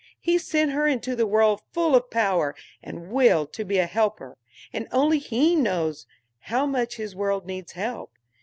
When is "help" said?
7.73-8.09